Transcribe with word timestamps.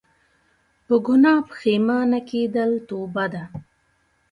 په 0.85 0.95
ګناه 1.05 1.39
پښیمانه 1.49 2.19
کيدل 2.29 2.71
توبه 2.89 3.25
ده 3.33 3.43